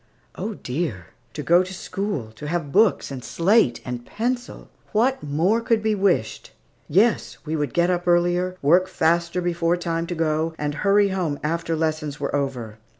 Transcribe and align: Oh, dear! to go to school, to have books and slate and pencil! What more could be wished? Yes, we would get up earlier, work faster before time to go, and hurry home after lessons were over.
Oh, 0.33 0.55
dear! 0.55 1.09
to 1.33 1.43
go 1.43 1.61
to 1.61 1.73
school, 1.75 2.31
to 2.31 2.47
have 2.47 2.71
books 2.71 3.11
and 3.11 3.23
slate 3.23 3.81
and 3.85 4.03
pencil! 4.03 4.67
What 4.93 5.21
more 5.21 5.61
could 5.61 5.83
be 5.83 5.93
wished? 5.93 6.53
Yes, 6.89 7.37
we 7.45 7.55
would 7.55 7.71
get 7.71 7.91
up 7.91 8.07
earlier, 8.07 8.55
work 8.63 8.87
faster 8.87 9.41
before 9.43 9.77
time 9.77 10.07
to 10.07 10.15
go, 10.15 10.55
and 10.57 10.73
hurry 10.73 11.09
home 11.09 11.37
after 11.43 11.75
lessons 11.75 12.19
were 12.19 12.35
over. 12.35 12.79